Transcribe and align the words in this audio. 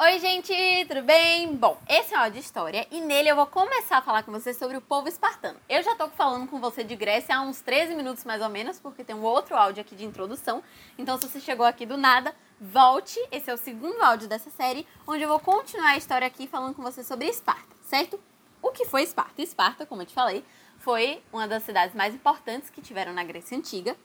Oi, 0.00 0.20
gente, 0.20 0.54
tudo 0.86 1.02
bem? 1.02 1.56
Bom, 1.56 1.76
esse 1.88 2.14
é 2.14 2.24
o 2.24 2.30
de 2.30 2.38
história 2.38 2.86
e 2.88 3.00
nele 3.00 3.30
eu 3.30 3.34
vou 3.34 3.48
começar 3.48 3.98
a 3.98 4.00
falar 4.00 4.22
com 4.22 4.30
você 4.30 4.54
sobre 4.54 4.76
o 4.76 4.80
povo 4.80 5.08
espartano. 5.08 5.58
Eu 5.68 5.82
já 5.82 5.96
tô 5.96 6.08
falando 6.10 6.46
com 6.46 6.60
você 6.60 6.84
de 6.84 6.94
Grécia 6.94 7.36
há 7.36 7.40
uns 7.40 7.60
13 7.60 7.96
minutos 7.96 8.24
mais 8.24 8.40
ou 8.40 8.48
menos, 8.48 8.78
porque 8.78 9.02
tem 9.02 9.16
um 9.16 9.24
outro 9.24 9.56
áudio 9.56 9.80
aqui 9.80 9.96
de 9.96 10.04
introdução. 10.04 10.62
Então, 10.96 11.18
se 11.18 11.28
você 11.28 11.40
chegou 11.40 11.66
aqui 11.66 11.84
do 11.84 11.96
nada, 11.96 12.32
volte. 12.60 13.18
Esse 13.32 13.50
é 13.50 13.54
o 13.54 13.56
segundo 13.56 14.00
áudio 14.00 14.28
dessa 14.28 14.50
série, 14.50 14.86
onde 15.04 15.24
eu 15.24 15.28
vou 15.28 15.40
continuar 15.40 15.90
a 15.90 15.96
história 15.96 16.28
aqui 16.28 16.46
falando 16.46 16.76
com 16.76 16.82
você 16.82 17.02
sobre 17.02 17.26
Esparta, 17.26 17.74
certo? 17.82 18.20
O 18.62 18.70
que 18.70 18.84
foi 18.84 19.02
Esparta? 19.02 19.42
Esparta, 19.42 19.84
como 19.84 20.02
eu 20.02 20.06
te 20.06 20.14
falei, 20.14 20.44
foi 20.78 21.20
uma 21.32 21.48
das 21.48 21.64
cidades 21.64 21.96
mais 21.96 22.14
importantes 22.14 22.70
que 22.70 22.80
tiveram 22.80 23.12
na 23.12 23.24
Grécia 23.24 23.58
Antiga. 23.58 23.96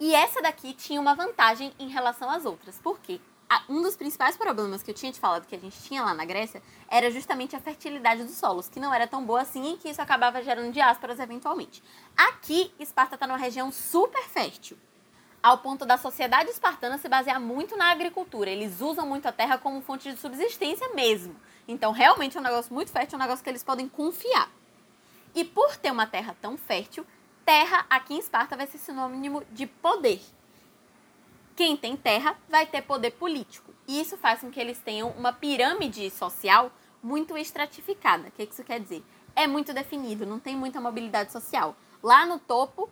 E 0.00 0.16
essa 0.16 0.42
daqui 0.42 0.72
tinha 0.72 1.00
uma 1.00 1.14
vantagem 1.14 1.72
em 1.78 1.88
relação 1.88 2.28
às 2.28 2.44
outras. 2.44 2.80
Por 2.80 2.98
quê? 2.98 3.20
Um 3.68 3.82
dos 3.82 3.96
principais 3.96 4.36
problemas 4.36 4.82
que 4.82 4.90
eu 4.90 4.94
tinha 4.94 5.10
te 5.10 5.18
falado 5.18 5.46
que 5.46 5.54
a 5.54 5.58
gente 5.58 5.80
tinha 5.82 6.02
lá 6.02 6.12
na 6.12 6.24
Grécia 6.24 6.62
era 6.88 7.10
justamente 7.10 7.56
a 7.56 7.60
fertilidade 7.60 8.22
dos 8.24 8.34
solos, 8.34 8.68
que 8.68 8.80
não 8.80 8.92
era 8.92 9.06
tão 9.06 9.24
boa 9.24 9.40
assim 9.40 9.74
e 9.74 9.76
que 9.76 9.88
isso 9.88 10.02
acabava 10.02 10.42
gerando 10.42 10.72
diásporas 10.72 11.18
eventualmente. 11.18 11.82
Aqui, 12.16 12.72
Esparta 12.78 13.14
está 13.14 13.26
numa 13.26 13.38
região 13.38 13.72
super 13.72 14.22
fértil, 14.24 14.76
ao 15.42 15.58
ponto 15.58 15.86
da 15.86 15.96
sociedade 15.96 16.50
espartana 16.50 16.98
se 16.98 17.08
basear 17.08 17.40
muito 17.40 17.76
na 17.76 17.90
agricultura. 17.90 18.50
Eles 18.50 18.80
usam 18.80 19.06
muito 19.06 19.26
a 19.26 19.32
terra 19.32 19.56
como 19.56 19.80
fonte 19.80 20.12
de 20.12 20.18
subsistência 20.18 20.88
mesmo. 20.94 21.36
Então, 21.66 21.92
realmente 21.92 22.36
é 22.36 22.40
um 22.40 22.44
negócio 22.44 22.72
muito 22.72 22.90
fértil, 22.90 23.16
é 23.16 23.18
um 23.18 23.22
negócio 23.22 23.44
que 23.44 23.50
eles 23.50 23.62
podem 23.62 23.88
confiar. 23.88 24.50
E 25.34 25.44
por 25.44 25.76
ter 25.76 25.90
uma 25.90 26.06
terra 26.06 26.34
tão 26.40 26.56
fértil, 26.56 27.06
terra 27.44 27.86
aqui 27.88 28.14
em 28.14 28.18
Esparta 28.18 28.56
vai 28.56 28.66
ser 28.66 28.78
sinônimo 28.78 29.42
de 29.52 29.66
poder. 29.66 30.20
Quem 31.58 31.76
tem 31.76 31.96
terra 31.96 32.38
vai 32.48 32.66
ter 32.66 32.82
poder 32.82 33.10
político. 33.10 33.74
E 33.88 34.00
isso 34.00 34.16
faz 34.16 34.42
com 34.42 34.48
que 34.48 34.60
eles 34.60 34.78
tenham 34.78 35.10
uma 35.18 35.32
pirâmide 35.32 36.08
social 36.08 36.70
muito 37.02 37.36
estratificada. 37.36 38.28
O 38.28 38.30
que 38.30 38.44
isso 38.44 38.62
quer 38.62 38.78
dizer? 38.78 39.02
É 39.34 39.44
muito 39.44 39.74
definido, 39.74 40.24
não 40.24 40.38
tem 40.38 40.56
muita 40.56 40.80
mobilidade 40.80 41.32
social. 41.32 41.74
Lá 42.00 42.24
no 42.24 42.38
topo 42.38 42.88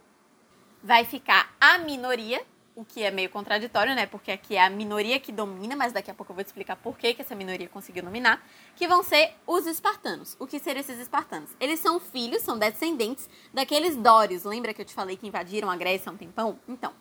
vai 0.83 1.05
ficar 1.05 1.55
a 1.61 1.79
minoria, 1.79 2.45
o 2.75 2.85
que 2.85 3.05
é 3.05 3.11
meio 3.13 3.31
contraditório, 3.31 3.95
né? 3.95 4.05
Porque 4.05 4.33
aqui 4.33 4.57
é 4.57 4.65
a 4.65 4.69
minoria 4.69 5.21
que 5.21 5.31
domina, 5.31 5.77
mas 5.77 5.93
daqui 5.93 6.11
a 6.11 6.15
pouco 6.15 6.33
eu 6.33 6.35
vou 6.35 6.43
te 6.43 6.49
explicar 6.49 6.75
por 6.75 6.99
que, 6.99 7.15
que 7.15 7.23
essa 7.23 7.37
minoria 7.37 7.69
conseguiu 7.69 8.03
dominar, 8.03 8.45
que 8.75 8.89
vão 8.89 9.01
ser 9.05 9.33
os 9.47 9.65
espartanos. 9.65 10.37
O 10.41 10.47
que 10.47 10.59
seriam 10.59 10.81
esses 10.81 10.99
espartanos? 10.99 11.51
Eles 11.61 11.79
são 11.79 12.01
filhos, 12.01 12.43
são 12.43 12.59
descendentes 12.59 13.31
daqueles 13.55 13.95
dórios. 13.95 14.43
Lembra 14.43 14.75
que 14.75 14.83
eu 14.83 14.85
te 14.85 14.93
falei 14.93 15.17
que 15.17 15.29
invadiram 15.29 15.71
a 15.71 15.77
Grécia 15.77 16.11
há 16.11 16.13
um 16.13 16.17
tempão? 16.17 16.59
Então, 16.67 16.93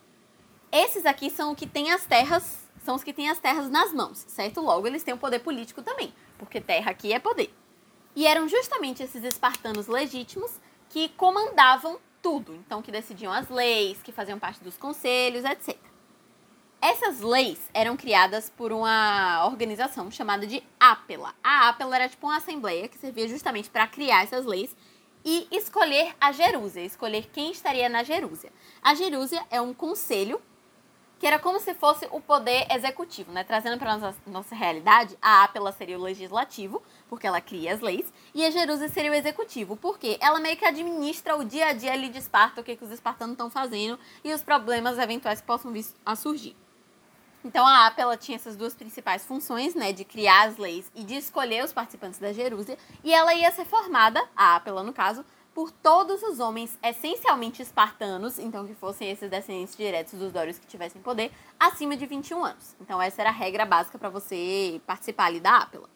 esses 0.76 1.06
aqui 1.06 1.30
são 1.30 1.54
o 1.54 1.56
que 1.56 1.66
tem 1.66 1.92
as 1.92 2.06
terras, 2.06 2.70
são 2.84 2.96
os 2.96 3.04
que 3.04 3.14
têm 3.14 3.30
as 3.30 3.40
terras 3.40 3.70
nas 3.70 3.94
mãos, 3.94 4.26
certo? 4.28 4.60
Logo, 4.60 4.86
eles 4.86 5.04
têm 5.04 5.14
o 5.14 5.18
poder 5.18 5.40
político 5.40 5.82
também, 5.82 6.14
porque 6.38 6.60
terra 6.60 6.92
aqui 6.92 7.14
é 7.14 7.20
poder. 7.20 7.54
E 8.16 8.28
eram 8.28 8.48
justamente 8.48 9.02
esses 9.02 9.24
espartanos 9.24 9.88
legítimos 9.88 10.52
que 10.90 11.10
comandavam 11.10 11.98
tudo, 12.22 12.56
então 12.56 12.82
que 12.82 12.92
decidiam 12.92 13.32
as 13.32 13.50
leis, 13.50 14.02
que 14.04 14.12
faziam 14.12 14.38
parte 14.38 14.64
dos 14.64 14.78
conselhos, 14.78 15.46
etc. 15.46 15.78
Essas 16.82 17.22
leis 17.22 17.70
eram 17.74 17.96
criadas 17.96 18.50
por 18.50 18.72
uma 18.72 19.46
organização 19.46 20.12
chamada 20.12 20.46
de 20.46 20.62
Ápela. 20.80 21.34
A 21.44 21.70
Ápela 21.70 21.96
era 21.96 22.10
tipo 22.10 22.28
uma 22.28 22.38
assembleia 22.38 22.88
que 22.88 22.98
servia 22.98 23.28
justamente 23.28 23.70
para 23.70 23.88
criar 23.88 24.24
essas 24.24 24.46
leis 24.46 24.76
e 25.24 25.48
escolher 25.52 26.16
a 26.20 26.32
Jerúsia, 26.32 26.82
escolher 26.82 27.30
quem 27.32 27.52
estaria 27.52 27.90
na 27.90 28.04
Jerúsia. 28.04 28.52
A 28.82 28.94
Jerúsia 28.94 29.44
é 29.50 29.60
um 29.60 29.74
conselho 29.74 30.40
que 31.26 31.28
era 31.28 31.40
como 31.40 31.60
se 31.60 31.74
fosse 31.74 32.08
o 32.12 32.22
poder 32.22 32.68
executivo, 32.70 33.32
né? 33.32 33.44
Trazendo 33.44 33.80
para 33.80 33.98
nossa, 33.98 34.16
nossa 34.28 34.54
realidade, 34.54 35.18
a 35.20 35.44
Apela 35.44 35.72
seria 35.72 35.98
o 35.98 36.02
legislativo, 36.04 36.84
porque 37.10 37.26
ela 37.26 37.42
cria 37.42 37.74
as 37.74 37.82
leis, 37.82 38.14
e 38.32 38.46
a 38.46 38.52
Jerusa 38.52 38.88
seria 38.90 39.10
o 39.10 39.16
executivo, 39.16 39.76
porque 39.76 40.20
ela 40.22 40.40
meio 40.40 40.56
que 40.56 40.64
administra 40.64 41.36
o 41.36 41.44
dia 41.44 41.70
a 41.70 41.74
dia 41.74 41.94
ali 41.94 42.10
de 42.10 42.20
Esparta, 42.20 42.62
o 42.62 42.64
que, 42.64 42.76
que 42.76 42.84
os 42.84 42.92
espartanos 42.92 43.34
estão 43.34 43.50
fazendo 43.50 43.98
e 44.24 44.32
os 44.32 44.44
problemas 44.44 45.00
eventuais 45.00 45.42
que 45.42 45.48
possam 45.48 45.72
vir 45.72 45.88
a 46.06 46.16
surgir. 46.16 46.56
Então 47.44 47.66
a 47.66 47.88
Apela 47.88 48.16
tinha 48.16 48.36
essas 48.36 48.56
duas 48.56 48.76
principais 48.76 49.26
funções, 49.26 49.74
né, 49.74 49.92
de 49.92 50.06
criar 50.06 50.48
as 50.48 50.58
leis 50.58 50.92
e 50.94 51.04
de 51.04 51.16
escolher 51.16 51.66
os 51.66 51.74
participantes 51.74 52.20
da 52.20 52.34
Jerúsia, 52.34 52.78
e 53.04 53.12
ela 53.12 53.34
ia 53.34 53.50
ser 53.50 53.66
formada, 53.66 54.24
a 54.36 54.58
Apela 54.58 54.84
no 54.84 54.94
caso, 54.94 55.26
por 55.56 55.72
todos 55.72 56.22
os 56.22 56.42
homens 56.42 56.78
essencialmente 56.84 57.62
espartanos, 57.62 58.38
então 58.38 58.68
que 58.68 58.76
fossem 58.76 59.10
esses 59.10 59.30
descendentes 59.30 59.78
diretos 59.78 60.20
dos 60.20 60.34
dórios 60.34 60.60
que 60.60 60.68
tivessem 60.68 61.02
poder, 61.02 61.32
acima 61.58 61.96
de 61.96 62.06
21 62.06 62.44
anos. 62.44 62.76
Então 62.82 63.02
essa 63.02 63.22
era 63.22 63.30
a 63.30 63.34
regra 63.34 63.66
básica 63.66 63.98
para 63.98 64.10
você 64.10 64.82
participar 64.86 65.28
ali 65.28 65.40
da 65.40 65.60
Ápela. 65.60 65.90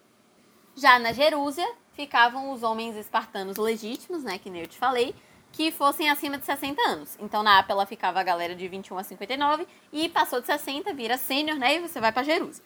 Já 0.78 0.97
na 0.97 1.12
Jerúsia 1.12 1.70
ficavam 1.92 2.53
os 2.53 2.64
homens 2.64 2.96
espartanos 2.96 3.58
legítimos, 3.58 4.24
né, 4.24 4.40
que 4.40 4.50
nem 4.50 4.62
eu 4.62 4.68
te 4.68 4.78
falei, 4.78 5.14
que 5.52 5.72
fossem 5.72 6.09
acima 6.09 6.38
de 6.38 6.46
60 6.46 6.81
anos. 6.81 7.18
Então 7.20 7.44
na 7.44 7.59
Ápela 7.59 7.86
ficava 7.86 8.22
a 8.22 8.24
galera 8.24 8.56
de 8.56 8.66
21 8.66 8.97
a 8.97 9.03
59 9.03 9.68
e 9.91 10.08
passou 10.08 10.40
de 10.40 10.47
60, 10.47 10.94
vira 10.94 11.18
sênior, 11.18 11.58
né, 11.58 11.76
e 11.76 11.80
você 11.81 12.00
vai 12.00 12.14
para 12.14 12.24
Jerúsia. 12.24 12.64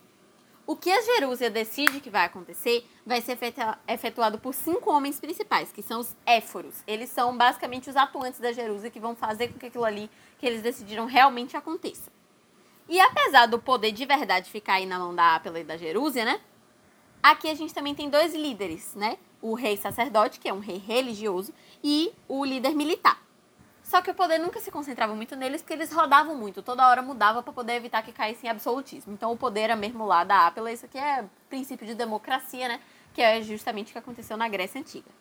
O 0.65 0.77
que 0.77 0.89
a 0.89 1.01
Jerúsia 1.01 1.49
decide 1.49 1.99
que 1.99 2.09
vai 2.09 2.25
acontecer 2.25 2.87
vai 3.05 3.19
ser 3.19 3.37
efetuado 3.85 4.39
por 4.39 4.53
cinco 4.53 4.89
homens 4.91 5.19
principais, 5.19 5.73
que 5.73 5.81
são 5.81 5.99
os 5.99 6.15
éforos. 6.25 6.81
Eles 6.87 7.09
são 7.09 7.35
basicamente 7.35 7.89
os 7.89 7.97
atuantes 7.97 8.39
da 8.39 8.53
Jerúsia 8.53 8.89
que 8.89 8.99
vão 8.99 9.13
fazer 9.13 9.49
com 9.49 9.59
que 9.59 9.65
aquilo 9.65 9.83
ali 9.83 10.09
que 10.39 10.45
eles 10.45 10.61
decidiram 10.61 11.05
realmente 11.05 11.57
aconteça. 11.57 12.09
E 12.87 12.97
apesar 12.99 13.45
do 13.45 13.59
poder 13.59 13.91
de 13.91 14.05
verdade 14.05 14.49
ficar 14.49 14.75
aí 14.75 14.85
na 14.85 14.97
mão 14.99 15.13
da 15.13 15.35
Ápela 15.35 15.59
e 15.59 15.65
da 15.65 15.75
Jerúsia, 15.75 16.23
né? 16.23 16.39
Aqui 17.21 17.49
a 17.49 17.55
gente 17.55 17.73
também 17.73 17.93
tem 17.93 18.09
dois 18.09 18.33
líderes, 18.33 18.95
né? 18.95 19.17
O 19.41 19.55
rei 19.55 19.75
sacerdote, 19.75 20.39
que 20.39 20.47
é 20.47 20.53
um 20.53 20.59
rei 20.59 20.77
religioso, 20.77 21.53
e 21.83 22.13
o 22.27 22.43
líder 22.45 22.73
militar. 22.73 23.21
Só 23.93 24.01
que 24.01 24.09
o 24.09 24.15
poder 24.15 24.39
nunca 24.39 24.59
se 24.59 24.71
concentrava 24.71 25.13
muito 25.13 25.35
neles, 25.35 25.61
porque 25.61 25.73
eles 25.73 25.93
rodavam 25.93 26.33
muito, 26.33 26.63
toda 26.63 26.89
hora 26.89 26.99
mudava 27.03 27.43
para 27.43 27.53
poder 27.53 27.73
evitar 27.73 28.01
que 28.01 28.11
caísse 28.11 28.47
em 28.47 28.49
absolutismo. 28.49 29.13
Então 29.13 29.31
o 29.31 29.37
poder 29.37 29.59
era 29.59 29.75
mesmo 29.75 30.03
lá 30.03 30.23
da 30.23 30.47
Ápela, 30.47 30.71
isso 30.71 30.87
aqui 30.87 30.97
é 30.97 31.23
princípio 31.47 31.85
de 31.85 31.93
democracia, 31.93 32.67
né? 32.67 32.79
Que 33.13 33.21
é 33.21 33.39
justamente 33.43 33.89
o 33.89 33.91
que 33.91 33.99
aconteceu 33.99 34.35
na 34.35 34.49
Grécia 34.49 34.81
Antiga. 34.81 35.11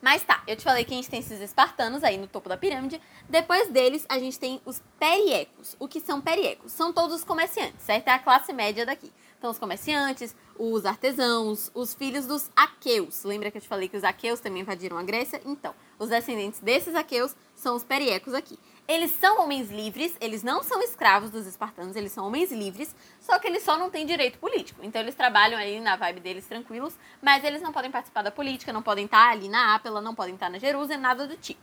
Mas 0.00 0.22
tá, 0.22 0.42
eu 0.46 0.56
te 0.56 0.62
falei 0.62 0.84
que 0.84 0.92
a 0.92 0.96
gente 0.96 1.08
tem 1.08 1.20
esses 1.20 1.40
espartanos 1.40 2.04
aí 2.04 2.18
no 2.18 2.26
topo 2.26 2.48
da 2.48 2.56
pirâmide. 2.56 3.00
Depois 3.28 3.68
deles, 3.70 4.04
a 4.08 4.18
gente 4.18 4.38
tem 4.38 4.60
os 4.64 4.80
periecos. 4.98 5.74
O 5.78 5.88
que 5.88 6.00
são 6.00 6.20
periecos? 6.20 6.72
São 6.72 6.92
todos 6.92 7.16
os 7.16 7.24
comerciantes, 7.24 7.82
certo? 7.82 8.08
É 8.08 8.12
a 8.12 8.18
classe 8.18 8.52
média 8.52 8.84
daqui. 8.84 9.12
Então, 9.38 9.50
os 9.50 9.58
comerciantes, 9.58 10.34
os 10.58 10.86
artesãos, 10.86 11.70
os 11.74 11.94
filhos 11.94 12.26
dos 12.26 12.50
aqueus. 12.56 13.22
Lembra 13.24 13.50
que 13.50 13.58
eu 13.58 13.62
te 13.62 13.68
falei 13.68 13.88
que 13.88 13.96
os 13.96 14.04
aqueus 14.04 14.40
também 14.40 14.62
invadiram 14.62 14.96
a 14.96 15.02
Grécia? 15.02 15.40
Então, 15.44 15.74
os 15.98 16.08
descendentes 16.08 16.60
desses 16.60 16.94
aqueus 16.94 17.34
são 17.54 17.76
os 17.76 17.84
periecos 17.84 18.34
aqui. 18.34 18.58
Eles 18.88 19.10
são 19.10 19.42
homens 19.42 19.68
livres, 19.68 20.16
eles 20.20 20.44
não 20.44 20.62
são 20.62 20.80
escravos 20.80 21.28
dos 21.28 21.44
espartanos, 21.44 21.96
eles 21.96 22.12
são 22.12 22.24
homens 22.24 22.52
livres, 22.52 22.94
só 23.18 23.36
que 23.36 23.48
eles 23.48 23.64
só 23.64 23.76
não 23.76 23.90
têm 23.90 24.06
direito 24.06 24.38
político. 24.38 24.80
Então 24.84 25.00
eles 25.00 25.16
trabalham 25.16 25.58
aí 25.58 25.80
na 25.80 25.96
vibe 25.96 26.20
deles 26.20 26.46
tranquilos, 26.46 26.96
mas 27.20 27.42
eles 27.42 27.60
não 27.60 27.72
podem 27.72 27.90
participar 27.90 28.22
da 28.22 28.30
política, 28.30 28.72
não 28.72 28.82
podem 28.82 29.06
estar 29.06 29.30
ali 29.30 29.48
na 29.48 29.74
Ápela, 29.74 30.00
não 30.00 30.14
podem 30.14 30.34
estar 30.34 30.48
na 30.48 30.58
Jerusalém, 30.58 31.00
nada 31.00 31.26
do 31.26 31.36
tipo. 31.36 31.60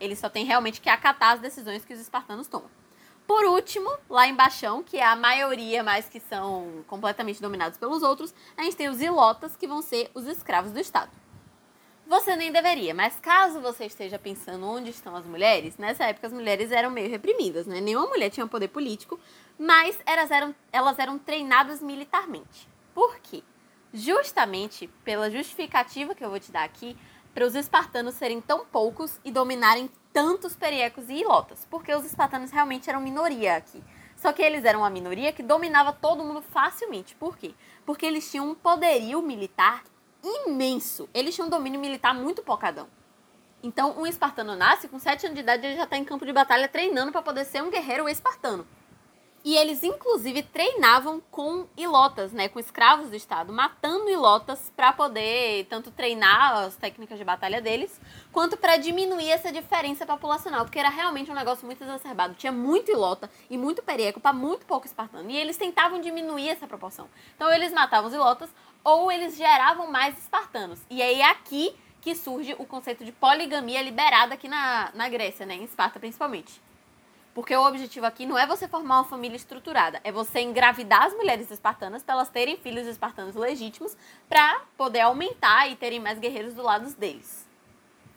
Eles 0.00 0.18
só 0.18 0.28
têm 0.28 0.44
realmente 0.44 0.80
que 0.80 0.88
acatar 0.88 1.34
as 1.34 1.40
decisões 1.40 1.84
que 1.84 1.94
os 1.94 2.00
espartanos 2.00 2.48
tomam. 2.48 2.70
Por 3.28 3.44
último, 3.44 3.88
lá 4.08 4.26
embaixo, 4.26 4.82
que 4.82 4.96
é 4.96 5.06
a 5.06 5.14
maioria, 5.14 5.84
mas 5.84 6.08
que 6.08 6.18
são 6.18 6.82
completamente 6.88 7.40
dominados 7.40 7.78
pelos 7.78 8.02
outros, 8.02 8.34
a 8.56 8.62
gente 8.64 8.74
tem 8.74 8.88
os 8.88 9.00
ilotas, 9.00 9.54
que 9.54 9.68
vão 9.68 9.80
ser 9.82 10.10
os 10.14 10.26
escravos 10.26 10.72
do 10.72 10.80
Estado. 10.80 11.12
Você 12.10 12.34
nem 12.34 12.50
deveria, 12.50 12.92
mas 12.92 13.20
caso 13.20 13.60
você 13.60 13.84
esteja 13.84 14.18
pensando 14.18 14.66
onde 14.66 14.90
estão 14.90 15.14
as 15.14 15.24
mulheres, 15.24 15.76
nessa 15.78 16.06
época 16.06 16.26
as 16.26 16.32
mulheres 16.32 16.72
eram 16.72 16.90
meio 16.90 17.08
reprimidas, 17.08 17.68
né? 17.68 17.80
Nenhuma 17.80 18.08
mulher 18.08 18.30
tinha 18.30 18.44
poder 18.48 18.66
político, 18.66 19.16
mas 19.56 19.96
elas 20.04 20.28
eram, 20.32 20.52
elas 20.72 20.98
eram 20.98 21.20
treinadas 21.20 21.80
militarmente. 21.80 22.68
Por 22.92 23.16
quê? 23.20 23.44
Justamente 23.94 24.88
pela 25.04 25.30
justificativa 25.30 26.12
que 26.12 26.24
eu 26.24 26.30
vou 26.30 26.40
te 26.40 26.50
dar 26.50 26.64
aqui, 26.64 26.96
para 27.32 27.46
os 27.46 27.54
espartanos 27.54 28.16
serem 28.16 28.40
tão 28.40 28.66
poucos 28.66 29.20
e 29.24 29.30
dominarem 29.30 29.88
tantos 30.12 30.56
periecos 30.56 31.08
e 31.08 31.20
ilotas, 31.20 31.64
porque 31.70 31.94
os 31.94 32.04
espartanos 32.04 32.50
realmente 32.50 32.90
eram 32.90 33.00
minoria 33.00 33.54
aqui. 33.54 33.80
Só 34.16 34.32
que 34.32 34.42
eles 34.42 34.64
eram 34.64 34.80
uma 34.80 34.90
minoria 34.90 35.32
que 35.32 35.44
dominava 35.44 35.92
todo 35.92 36.24
mundo 36.24 36.42
facilmente. 36.42 37.14
Por 37.14 37.38
quê? 37.38 37.54
Porque 37.86 38.04
eles 38.04 38.28
tinham 38.28 38.50
um 38.50 38.54
poderio 38.56 39.22
militar 39.22 39.84
imenso. 40.22 41.08
Eles 41.12 41.34
tinham 41.34 41.46
um 41.46 41.50
domínio 41.50 41.80
militar 41.80 42.14
muito 42.14 42.42
pocadão. 42.42 42.88
Então, 43.62 43.94
um 43.98 44.06
espartano 44.06 44.56
nasce 44.56 44.88
com 44.88 44.98
7 44.98 45.26
anos 45.26 45.34
de 45.34 45.42
idade, 45.42 45.66
ele 45.66 45.76
já 45.76 45.84
está 45.84 45.96
em 45.96 46.04
campo 46.04 46.24
de 46.24 46.32
batalha 46.32 46.66
treinando 46.66 47.12
para 47.12 47.20
poder 47.20 47.44
ser 47.44 47.62
um 47.62 47.70
guerreiro 47.70 48.08
espartano. 48.08 48.66
E 49.42 49.56
eles, 49.56 49.82
inclusive, 49.82 50.42
treinavam 50.42 51.22
com 51.30 51.66
ilotas, 51.74 52.30
né? 52.30 52.46
Com 52.48 52.60
escravos 52.60 53.08
do 53.08 53.16
Estado, 53.16 53.50
matando 53.50 54.10
ilotas 54.10 54.70
para 54.76 54.92
poder 54.92 55.64
tanto 55.64 55.90
treinar 55.90 56.58
as 56.58 56.76
técnicas 56.76 57.18
de 57.18 57.24
batalha 57.24 57.58
deles, 57.60 57.98
quanto 58.32 58.58
para 58.58 58.76
diminuir 58.76 59.30
essa 59.30 59.50
diferença 59.50 60.04
populacional, 60.04 60.66
porque 60.66 60.78
era 60.78 60.90
realmente 60.90 61.30
um 61.30 61.34
negócio 61.34 61.64
muito 61.64 61.82
exacerbado. 61.82 62.34
Tinha 62.34 62.52
muito 62.52 62.90
ilota 62.90 63.30
e 63.48 63.56
muito 63.56 63.82
perieco 63.82 64.20
para 64.20 64.34
muito 64.34 64.66
pouco 64.66 64.86
espartano. 64.86 65.30
E 65.30 65.36
eles 65.36 65.56
tentavam 65.56 66.02
diminuir 66.02 66.50
essa 66.50 66.66
proporção. 66.66 67.08
Então, 67.34 67.50
eles 67.50 67.72
matavam 67.72 68.08
os 68.08 68.14
ilotas 68.14 68.50
ou 68.84 69.10
eles 69.10 69.36
geravam 69.36 69.90
mais 69.90 70.18
espartanos. 70.18 70.80
E 70.88 71.02
aí, 71.02 71.22
aqui 71.22 71.74
que 72.00 72.14
surge 72.14 72.54
o 72.58 72.64
conceito 72.64 73.04
de 73.04 73.12
poligamia 73.12 73.82
liberada 73.82 74.34
aqui 74.34 74.48
na, 74.48 74.90
na 74.94 75.08
Grécia, 75.08 75.44
né? 75.44 75.54
Em 75.54 75.64
Esparta, 75.64 76.00
principalmente. 76.00 76.60
Porque 77.34 77.54
o 77.54 77.66
objetivo 77.66 78.06
aqui 78.06 78.26
não 78.26 78.36
é 78.36 78.46
você 78.46 78.66
formar 78.66 78.96
uma 78.96 79.04
família 79.04 79.36
estruturada, 79.36 80.00
é 80.02 80.10
você 80.10 80.40
engravidar 80.40 81.04
as 81.04 81.14
mulheres 81.14 81.50
espartanas 81.50 82.02
para 82.02 82.14
elas 82.16 82.28
terem 82.28 82.56
filhos 82.56 82.86
espartanos 82.86 83.36
legítimos 83.36 83.96
para 84.28 84.62
poder 84.76 85.00
aumentar 85.00 85.70
e 85.70 85.76
terem 85.76 86.00
mais 86.00 86.18
guerreiros 86.18 86.54
do 86.54 86.62
lado 86.62 86.92
deles. 86.94 87.48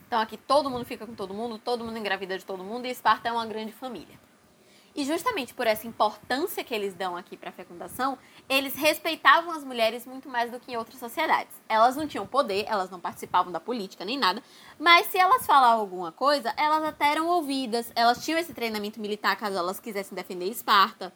Então 0.08 0.20
aqui 0.20 0.36
todo 0.36 0.70
mundo 0.70 0.84
fica 0.84 1.06
com 1.06 1.14
todo 1.14 1.34
mundo, 1.34 1.60
todo 1.60 1.84
mundo 1.84 1.98
engravida 1.98 2.38
de 2.38 2.46
todo 2.46 2.64
mundo 2.64 2.86
e 2.86 2.90
Esparta 2.90 3.30
é 3.30 3.32
uma 3.32 3.46
grande 3.46 3.72
família. 3.72 4.23
E 4.96 5.04
justamente 5.06 5.56
por 5.56 5.66
essa 5.66 5.88
importância 5.88 6.64
que 6.64 6.74
eles 6.74 6.94
dão 6.94 7.18
aqui 7.18 7.36
para 7.36 7.50
a 7.50 7.54
fecundação, 7.54 8.16
eles 8.48 8.76
respeitavam 8.76 9.52
as 9.52 9.64
mulheres 9.64 10.06
muito 10.06 10.30
mais 10.30 10.52
do 10.52 10.60
que 10.60 10.72
em 10.72 10.78
outras 10.78 11.00
sociedades. 11.00 11.56
Elas 11.68 11.96
não 11.96 12.08
tinham 12.08 12.28
poder, 12.28 12.66
elas 12.68 12.92
não 12.92 13.00
participavam 13.00 13.52
da 13.52 13.60
política 13.60 14.06
nem 14.06 14.20
nada, 14.20 14.44
mas 14.78 15.08
se 15.08 15.18
elas 15.18 15.48
falavam 15.48 15.80
alguma 15.82 16.12
coisa, 16.12 16.54
elas 16.56 16.84
até 16.84 17.08
eram 17.08 17.28
ouvidas, 17.28 17.92
elas 17.96 18.24
tinham 18.24 18.40
esse 18.40 18.54
treinamento 18.54 19.00
militar 19.00 19.36
caso 19.36 19.58
elas 19.58 19.80
quisessem 19.80 20.16
defender 20.16 20.46
Esparta. 20.46 21.12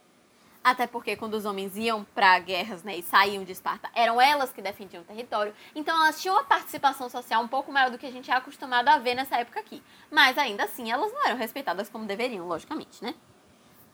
Até 0.63 0.87
porque 0.87 1.15
quando 1.15 1.35
os 1.35 1.45
homens 1.45 1.77
iam 1.77 2.03
para 2.15 2.37
guerras 2.39 2.83
né, 2.83 2.97
e 2.97 3.03
saíam 3.03 3.43
de 3.43 3.51
Esparta, 3.51 3.89
eram 3.93 4.19
elas 4.19 4.51
que 4.51 4.61
defendiam 4.61 5.03
o 5.03 5.05
território. 5.05 5.53
Então 5.75 5.95
elas 5.95 6.19
tinham 6.19 6.35
uma 6.35 6.43
participação 6.43 7.09
social 7.09 7.43
um 7.43 7.47
pouco 7.47 7.71
maior 7.71 7.91
do 7.91 7.97
que 7.97 8.07
a 8.07 8.11
gente 8.11 8.29
é 8.31 8.33
acostumado 8.33 8.89
a 8.89 8.97
ver 8.97 9.13
nessa 9.13 9.37
época 9.37 9.59
aqui. 9.59 9.83
Mas 10.11 10.35
ainda 10.37 10.63
assim, 10.63 10.91
elas 10.91 11.13
não 11.13 11.25
eram 11.25 11.37
respeitadas 11.37 11.89
como 11.89 12.05
deveriam, 12.05 12.47
logicamente, 12.47 13.01
né? 13.01 13.13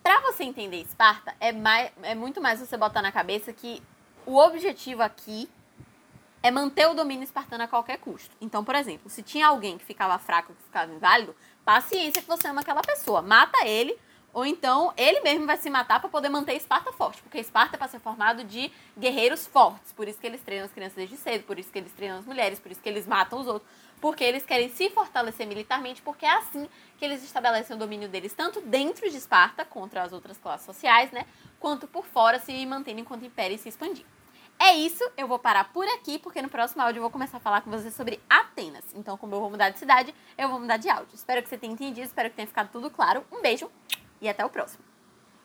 Para 0.03 0.19
você 0.19 0.43
entender 0.43 0.81
Esparta, 0.81 1.33
é, 1.39 1.53
mais, 1.53 1.89
é 2.03 2.13
muito 2.13 2.41
mais 2.41 2.59
você 2.59 2.75
botar 2.75 3.01
na 3.01 3.11
cabeça 3.11 3.53
que 3.53 3.81
o 4.25 4.37
objetivo 4.37 5.01
aqui 5.01 5.49
é 6.43 6.51
manter 6.51 6.87
o 6.89 6.93
domínio 6.93 7.23
espartano 7.23 7.63
a 7.63 7.67
qualquer 7.69 7.97
custo. 7.99 8.35
Então, 8.41 8.65
por 8.65 8.75
exemplo, 8.75 9.09
se 9.09 9.23
tinha 9.23 9.47
alguém 9.47 9.77
que 9.77 9.85
ficava 9.85 10.19
fraco, 10.19 10.53
que 10.53 10.63
ficava 10.63 10.91
inválido, 10.91 11.33
paciência 11.63 12.21
que 12.21 12.27
você 12.27 12.49
ama 12.49 12.59
aquela 12.59 12.81
pessoa. 12.81 13.21
Mata 13.21 13.65
ele, 13.65 13.97
ou 14.33 14.45
então 14.45 14.93
ele 14.97 15.21
mesmo 15.21 15.45
vai 15.45 15.55
se 15.55 15.69
matar 15.69 16.01
para 16.01 16.09
poder 16.09 16.27
manter 16.27 16.53
Esparta 16.55 16.91
forte. 16.91 17.21
Porque 17.21 17.37
Esparta 17.39 17.77
é 17.77 17.79
para 17.79 17.87
ser 17.87 18.01
formado 18.01 18.43
de 18.43 18.69
guerreiros 18.99 19.47
fortes. 19.47 19.93
Por 19.93 20.05
isso 20.09 20.19
que 20.19 20.27
eles 20.27 20.41
treinam 20.41 20.65
as 20.65 20.73
crianças 20.73 20.97
desde 20.97 21.15
cedo, 21.15 21.45
por 21.45 21.57
isso 21.57 21.71
que 21.71 21.79
eles 21.79 21.93
treinam 21.93 22.19
as 22.19 22.25
mulheres, 22.25 22.59
por 22.59 22.69
isso 22.73 22.81
que 22.81 22.89
eles 22.89 23.07
matam 23.07 23.39
os 23.39 23.47
outros 23.47 23.71
porque 24.03 24.21
eles 24.21 24.45
querem 24.45 24.67
se 24.67 24.89
fortalecer 24.89 25.47
militarmente, 25.47 26.01
porque 26.01 26.25
é 26.25 26.33
assim 26.33 26.67
que 26.97 27.05
eles 27.05 27.23
estabelecem 27.23 27.73
o 27.73 27.79
domínio 27.79 28.09
deles, 28.09 28.33
tanto 28.33 28.59
dentro 28.59 29.09
de 29.09 29.15
Esparta, 29.15 29.63
contra 29.63 30.03
as 30.03 30.11
outras 30.11 30.37
classes 30.37 30.65
sociais, 30.65 31.09
né, 31.13 31.25
quanto 31.57 31.87
por 31.87 32.05
fora, 32.05 32.37
se 32.37 32.65
mantendo 32.65 32.99
enquanto 32.99 33.23
império 33.23 33.55
e 33.55 33.57
se 33.57 33.69
expandir. 33.69 34.05
É 34.59 34.73
isso, 34.73 35.09
eu 35.15 35.25
vou 35.25 35.39
parar 35.39 35.71
por 35.71 35.87
aqui, 35.87 36.19
porque 36.19 36.41
no 36.41 36.49
próximo 36.49 36.81
áudio 36.81 36.97
eu 36.97 37.03
vou 37.03 37.11
começar 37.11 37.37
a 37.37 37.39
falar 37.39 37.61
com 37.61 37.71
vocês 37.71 37.93
sobre 37.93 38.19
Atenas. 38.29 38.83
Então, 38.93 39.17
como 39.17 39.35
eu 39.35 39.39
vou 39.39 39.49
mudar 39.49 39.69
de 39.69 39.79
cidade, 39.79 40.13
eu 40.37 40.49
vou 40.49 40.59
mudar 40.59 40.75
de 40.75 40.89
áudio. 40.89 41.15
Espero 41.15 41.41
que 41.41 41.47
você 41.47 41.57
tenha 41.57 41.71
entendido, 41.71 42.05
espero 42.05 42.29
que 42.29 42.35
tenha 42.35 42.47
ficado 42.47 42.69
tudo 42.73 42.91
claro. 42.91 43.23
Um 43.31 43.41
beijo 43.41 43.71
e 44.19 44.27
até 44.27 44.43
o 44.43 44.49
próximo. 44.49 44.92